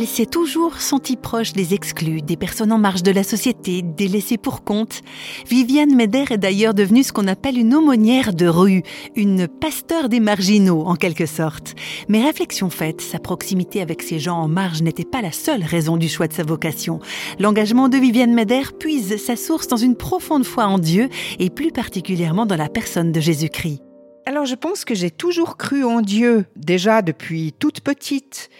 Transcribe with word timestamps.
Elle 0.00 0.06
s'est 0.06 0.26
toujours 0.26 0.80
sentie 0.80 1.16
proche 1.16 1.54
des 1.54 1.74
exclus, 1.74 2.22
des 2.22 2.36
personnes 2.36 2.70
en 2.70 2.78
marge 2.78 3.02
de 3.02 3.10
la 3.10 3.24
société, 3.24 3.82
délaissées 3.82 4.38
pour 4.38 4.62
compte. 4.62 5.02
Viviane 5.48 5.92
Meder 5.92 6.26
est 6.30 6.38
d'ailleurs 6.38 6.72
devenue 6.72 7.02
ce 7.02 7.12
qu'on 7.12 7.26
appelle 7.26 7.58
une 7.58 7.74
aumônière 7.74 8.32
de 8.32 8.46
rue, 8.46 8.84
une 9.16 9.48
pasteur 9.48 10.08
des 10.08 10.20
marginaux 10.20 10.84
en 10.86 10.94
quelque 10.94 11.26
sorte. 11.26 11.74
Mais 12.08 12.22
réflexion 12.22 12.70
faite, 12.70 13.00
sa 13.00 13.18
proximité 13.18 13.82
avec 13.82 14.02
ces 14.02 14.20
gens 14.20 14.38
en 14.38 14.46
marge 14.46 14.82
n'était 14.82 15.02
pas 15.04 15.20
la 15.20 15.32
seule 15.32 15.64
raison 15.64 15.96
du 15.96 16.08
choix 16.08 16.28
de 16.28 16.32
sa 16.32 16.44
vocation. 16.44 17.00
L'engagement 17.40 17.88
de 17.88 17.96
Viviane 17.96 18.34
Meder 18.34 18.72
puise 18.78 19.16
sa 19.16 19.34
source 19.34 19.66
dans 19.66 19.76
une 19.76 19.96
profonde 19.96 20.44
foi 20.44 20.66
en 20.66 20.78
Dieu 20.78 21.08
et 21.40 21.50
plus 21.50 21.72
particulièrement 21.72 22.46
dans 22.46 22.54
la 22.54 22.68
personne 22.68 23.10
de 23.10 23.18
Jésus-Christ. 23.18 23.82
Alors 24.26 24.44
je 24.44 24.54
pense 24.54 24.84
que 24.84 24.94
j'ai 24.94 25.10
toujours 25.10 25.56
cru 25.56 25.84
en 25.84 26.02
Dieu, 26.02 26.44
déjà 26.54 27.00
depuis 27.00 27.54
toute 27.58 27.80
petite. 27.80 28.50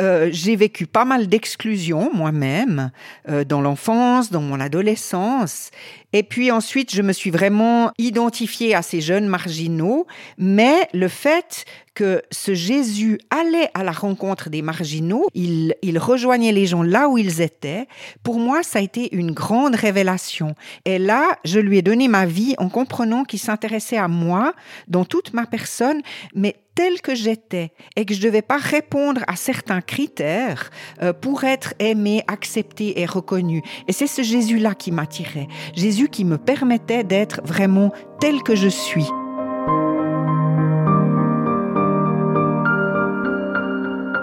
Euh, 0.00 0.30
j'ai 0.32 0.56
vécu 0.56 0.86
pas 0.86 1.04
mal 1.04 1.26
d'exclusion 1.26 2.10
moi-même 2.14 2.90
euh, 3.28 3.44
dans 3.44 3.60
l'enfance, 3.60 4.30
dans 4.30 4.40
mon 4.40 4.58
adolescence. 4.58 5.70
Et 6.12 6.22
puis 6.22 6.50
ensuite, 6.50 6.94
je 6.94 7.02
me 7.02 7.12
suis 7.12 7.30
vraiment 7.30 7.92
identifiée 7.98 8.74
à 8.74 8.82
ces 8.82 9.00
jeunes 9.00 9.26
marginaux. 9.26 10.06
Mais 10.38 10.88
le 10.94 11.08
fait 11.08 11.66
que 11.94 12.22
ce 12.30 12.54
Jésus 12.54 13.20
allait 13.30 13.68
à 13.74 13.84
la 13.84 13.92
rencontre 13.92 14.48
des 14.48 14.62
marginaux, 14.62 15.26
il, 15.34 15.74
il 15.82 15.98
rejoignait 15.98 16.52
les 16.52 16.66
gens 16.66 16.82
là 16.82 17.08
où 17.08 17.18
ils 17.18 17.42
étaient, 17.42 17.86
pour 18.22 18.38
moi, 18.38 18.62
ça 18.62 18.78
a 18.78 18.82
été 18.82 19.14
une 19.14 19.32
grande 19.32 19.74
révélation. 19.74 20.54
Et 20.86 20.98
là, 20.98 21.38
je 21.44 21.60
lui 21.60 21.76
ai 21.78 21.82
donné 21.82 22.08
ma 22.08 22.24
vie 22.24 22.54
en 22.56 22.70
comprenant 22.70 23.24
qu'il 23.24 23.38
s'intéressait 23.38 23.98
à 23.98 24.08
moi 24.08 24.54
dans 24.88 25.04
toute 25.04 25.34
ma 25.34 25.46
personne, 25.46 26.00
mais 26.34 26.56
telle 26.74 27.00
que 27.00 27.14
j'étais 27.14 27.72
et 27.96 28.04
que 28.04 28.14
je 28.14 28.20
ne 28.20 28.24
devais 28.24 28.42
pas 28.42 28.58
répondre 28.58 29.22
à 29.26 29.36
certains 29.36 29.80
critères 29.80 30.70
euh, 31.02 31.12
pour 31.12 31.44
être 31.44 31.74
aimé, 31.78 32.22
accepté 32.28 33.00
et 33.00 33.06
reconnu. 33.06 33.62
Et 33.88 33.92
c'est 33.92 34.06
ce 34.06 34.22
Jésus-là 34.22 34.74
qui 34.74 34.92
m'attirait. 34.92 35.48
Jésus 35.74 36.08
qui 36.08 36.24
me 36.24 36.38
permettait 36.38 37.04
d'être 37.04 37.40
vraiment 37.44 37.92
tel 38.20 38.42
que 38.42 38.54
je 38.54 38.68
suis. 38.68 39.06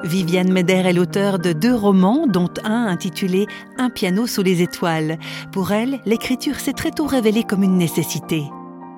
Viviane 0.07 0.53
Meder 0.53 0.87
est 0.87 0.93
l'auteur 0.93 1.37
de 1.37 1.51
deux 1.51 1.75
romans, 1.75 2.27
dont 2.27 2.49
un 2.63 2.87
intitulé 2.87 3.45
Un 3.77 3.89
piano 3.89 4.25
sous 4.25 4.41
les 4.41 4.61
étoiles. 4.61 5.19
Pour 5.51 5.73
elle, 5.73 5.99
l'écriture 6.05 6.61
s'est 6.61 6.71
très 6.71 6.91
tôt 6.91 7.07
révélée 7.07 7.43
comme 7.43 7.63
une 7.63 7.77
nécessité. 7.77 8.43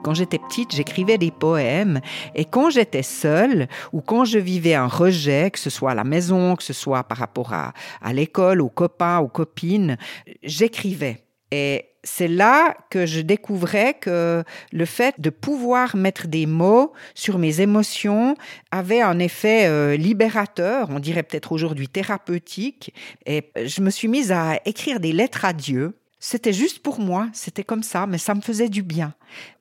Quand 0.03 0.13
j'étais 0.13 0.39
petite, 0.39 0.73
j'écrivais 0.73 1.17
des 1.17 1.31
poèmes 1.31 1.99
et 2.35 2.45
quand 2.45 2.69
j'étais 2.69 3.03
seule 3.03 3.67
ou 3.91 4.01
quand 4.01 4.25
je 4.25 4.39
vivais 4.39 4.75
un 4.75 4.87
rejet, 4.87 5.51
que 5.51 5.59
ce 5.59 5.69
soit 5.69 5.91
à 5.91 5.95
la 5.95 6.03
maison, 6.03 6.55
que 6.55 6.63
ce 6.63 6.73
soit 6.73 7.03
par 7.03 7.17
rapport 7.17 7.53
à, 7.53 7.73
à 8.01 8.13
l'école, 8.13 8.61
aux 8.61 8.69
copains, 8.69 9.19
aux 9.19 9.27
copines, 9.27 9.97
j'écrivais. 10.43 11.23
Et 11.51 11.85
c'est 12.03 12.27
là 12.27 12.75
que 12.89 13.05
je 13.05 13.21
découvrais 13.21 13.95
que 13.95 14.43
le 14.71 14.85
fait 14.85 15.19
de 15.19 15.29
pouvoir 15.29 15.95
mettre 15.95 16.27
des 16.27 16.45
mots 16.45 16.93
sur 17.13 17.37
mes 17.37 17.61
émotions 17.61 18.35
avait 18.71 19.01
un 19.01 19.19
effet 19.19 19.67
euh, 19.67 19.97
libérateur, 19.97 20.89
on 20.91 20.99
dirait 20.99 21.23
peut-être 21.23 21.51
aujourd'hui 21.51 21.87
thérapeutique. 21.87 22.93
Et 23.25 23.51
je 23.55 23.81
me 23.81 23.89
suis 23.89 24.07
mise 24.07 24.31
à 24.31 24.59
écrire 24.65 24.99
des 24.99 25.11
lettres 25.11 25.45
à 25.45 25.53
Dieu. 25.53 25.93
C'était 26.19 26.53
juste 26.53 26.79
pour 26.79 26.99
moi, 26.99 27.29
c'était 27.33 27.63
comme 27.63 27.83
ça, 27.83 28.05
mais 28.05 28.17
ça 28.17 28.35
me 28.35 28.41
faisait 28.41 28.69
du 28.69 28.83
bien. 28.83 29.13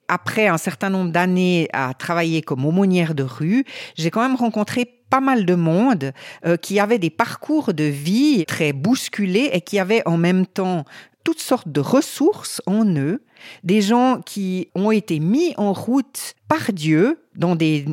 Après 0.08 0.48
un 0.48 0.58
certain 0.58 0.90
nombre 0.90 1.12
d'années 1.12 1.68
à 1.72 1.94
travailler 1.94 2.42
comme 2.42 2.64
aumônière 2.64 3.14
de 3.14 3.22
rue, 3.22 3.64
j'ai 3.96 4.10
quand 4.10 4.22
même 4.22 4.36
rencontré 4.36 4.84
pas 5.10 5.20
mal 5.20 5.46
de 5.46 5.54
monde 5.54 6.12
euh, 6.44 6.56
qui 6.56 6.80
avait 6.80 6.98
des 6.98 7.10
parcours 7.10 7.74
de 7.74 7.84
vie 7.84 8.44
très 8.46 8.72
bousculés 8.72 9.50
et 9.52 9.60
qui 9.60 9.78
avaient 9.78 10.06
en 10.06 10.16
même 10.16 10.46
temps 10.46 10.84
toutes 11.24 11.40
sortes 11.40 11.68
de 11.68 11.80
ressources 11.80 12.62
en 12.66 12.86
eux, 12.96 13.22
des 13.64 13.80
gens 13.80 14.20
qui 14.24 14.68
ont 14.74 14.90
été 14.90 15.20
mis 15.20 15.54
en 15.56 15.72
route 15.72 16.34
par 16.48 16.72
Dieu 16.72 17.20
dans 17.38 17.54
des, 17.54 17.84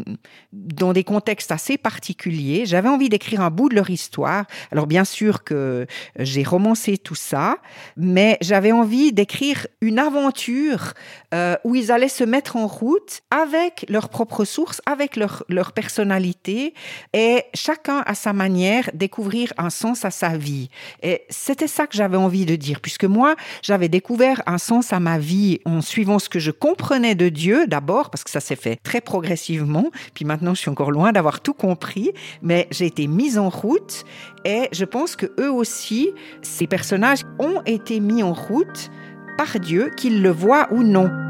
dans 0.51 0.91
des 0.91 1.03
contextes 1.03 1.51
assez 1.51 1.77
particuliers. 1.77 2.65
J'avais 2.65 2.89
envie 2.89 3.09
d'écrire 3.09 3.41
un 3.41 3.51
bout 3.51 3.69
de 3.69 3.75
leur 3.75 3.89
histoire. 3.89 4.45
Alors 4.71 4.87
bien 4.87 5.05
sûr 5.05 5.43
que 5.43 5.85
j'ai 6.17 6.43
romancé 6.43 6.97
tout 6.97 7.15
ça, 7.15 7.57
mais 7.95 8.37
j'avais 8.41 8.71
envie 8.71 9.13
d'écrire 9.13 9.67
une 9.81 9.99
aventure 9.99 10.93
euh, 11.33 11.55
où 11.63 11.75
ils 11.75 11.91
allaient 11.91 12.07
se 12.07 12.23
mettre 12.23 12.55
en 12.55 12.65
route 12.65 13.21
avec 13.29 13.85
leurs 13.87 14.09
propres 14.09 14.45
sources, 14.45 14.81
avec 14.85 15.15
leur, 15.15 15.43
leur 15.47 15.73
personnalité, 15.73 16.73
et 17.13 17.43
chacun 17.53 18.03
à 18.07 18.15
sa 18.15 18.33
manière 18.33 18.89
découvrir 18.93 19.53
un 19.57 19.69
sens 19.69 20.05
à 20.05 20.11
sa 20.11 20.37
vie. 20.37 20.69
Et 21.03 21.23
c'était 21.29 21.67
ça 21.67 21.85
que 21.85 21.95
j'avais 21.95 22.17
envie 22.17 22.45
de 22.45 22.55
dire, 22.55 22.81
puisque 22.81 23.05
moi, 23.05 23.35
j'avais 23.61 23.89
découvert 23.89 24.41
un 24.47 24.57
sens 24.57 24.91
à 24.91 24.99
ma 24.99 25.19
vie 25.19 25.34
en 25.65 25.81
suivant 25.81 26.19
ce 26.19 26.29
que 26.29 26.39
je 26.39 26.51
comprenais 26.51 27.15
de 27.15 27.29
Dieu 27.29 27.67
d'abord, 27.67 28.09
parce 28.09 28.23
que 28.23 28.29
ça 28.29 28.39
s'est 28.39 28.55
fait 28.55 28.77
très 28.77 29.01
progressivement. 29.01 29.91
Puis 30.13 30.25
maintenant, 30.25 30.53
je 30.53 30.61
suis 30.61 30.69
encore 30.69 30.91
loin 30.91 31.11
d'avoir 31.11 31.41
tout 31.41 31.53
compris, 31.53 32.11
mais 32.41 32.67
j'ai 32.71 32.85
été 32.85 33.07
mise 33.07 33.37
en 33.37 33.49
route 33.49 34.03
et 34.43 34.69
je 34.71 34.85
pense 34.85 35.15
que 35.15 35.27
eux 35.39 35.51
aussi, 35.51 36.09
ces 36.41 36.67
personnages 36.67 37.23
ont 37.39 37.61
été 37.65 37.99
mis 37.99 38.23
en 38.23 38.33
route 38.33 38.91
par 39.37 39.59
Dieu, 39.59 39.91
qu'ils 39.95 40.21
le 40.21 40.29
voient 40.29 40.67
ou 40.71 40.83
non. 40.83 41.24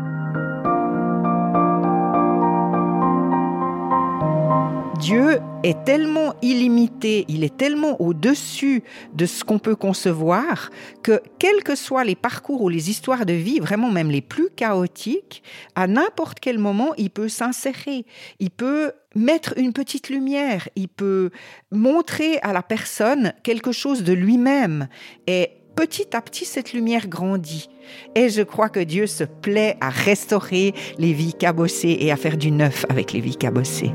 Dieu 5.00 5.39
est 5.63 5.83
tellement 5.83 6.35
illimité, 6.41 7.25
il 7.28 7.44
est 7.44 7.57
tellement 7.57 8.00
au-dessus 8.01 8.83
de 9.13 9.25
ce 9.25 9.44
qu'on 9.44 9.59
peut 9.59 9.75
concevoir 9.75 10.69
que 11.03 11.22
quels 11.38 11.63
que 11.63 11.75
soient 11.75 12.03
les 12.03 12.16
parcours 12.16 12.61
ou 12.61 12.69
les 12.69 12.89
histoires 12.89 13.25
de 13.25 13.33
vie, 13.33 13.59
vraiment 13.59 13.91
même 13.91 14.09
les 14.09 14.22
plus 14.22 14.50
chaotiques, 14.56 15.44
à 15.75 15.88
n'importe 15.88 16.39
quel 16.39 16.59
moment, 16.59 16.94
il 16.97 17.09
peut 17.09 17.29
s'insérer, 17.29 18.06
il 18.39 18.51
peut 18.51 18.94
mettre 19.16 19.53
une 19.57 19.73
petite 19.73 20.09
lumière, 20.09 20.69
il 20.75 20.88
peut 20.88 21.29
montrer 21.72 22.39
à 22.39 22.53
la 22.53 22.63
personne 22.63 23.33
quelque 23.44 23.72
chose 23.72 24.03
de 24.03 24.13
lui-même 24.13 24.88
et 25.27 25.50
petit 25.75 26.16
à 26.16 26.22
petit, 26.22 26.45
cette 26.45 26.73
lumière 26.73 27.07
grandit. 27.07 27.69
Et 28.16 28.29
je 28.29 28.41
crois 28.41 28.69
que 28.69 28.79
Dieu 28.79 29.07
se 29.07 29.25
plaît 29.25 29.77
à 29.81 29.89
restaurer 29.89 30.73
les 30.97 31.12
vies 31.12 31.33
cabossées 31.33 31.97
et 32.00 32.12
à 32.12 32.16
faire 32.16 32.38
du 32.38 32.51
neuf 32.51 32.85
avec 32.89 33.12
les 33.12 33.19
vies 33.19 33.35
cabossées. 33.35 33.91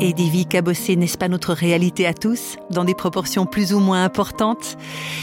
Et 0.00 0.12
des 0.12 0.28
vies 0.28 0.46
cabossées, 0.46 0.94
n'est-ce 0.94 1.18
pas 1.18 1.26
notre 1.26 1.52
réalité 1.52 2.06
à 2.06 2.14
tous, 2.14 2.56
dans 2.70 2.84
des 2.84 2.94
proportions 2.94 3.46
plus 3.46 3.74
ou 3.74 3.80
moins 3.80 4.04
importantes? 4.04 4.76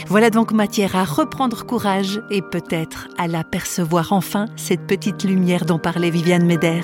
Voilà 0.08 0.30
donc 0.30 0.52
matière 0.52 0.98
à 0.98 1.06
reprendre 1.06 1.66
courage 1.66 2.22
et 2.30 2.42
peut-être 2.42 3.08
à 3.18 3.28
l'apercevoir 3.30 4.12
enfin, 4.12 4.48
cette 4.58 4.86
petite 4.86 5.24
lumière 5.24 5.66
dont 5.66 5.80
parlait 5.80 6.10
Viviane 6.10 6.46
Meder. 6.46 6.82